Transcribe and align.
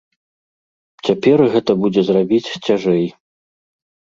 Цяпер 1.09 1.37
гэта 1.55 1.71
будзе 1.83 2.01
зрабіць 2.09 2.53
цяжэй. 2.71 3.05